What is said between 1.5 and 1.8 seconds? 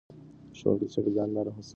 هوسا کوي.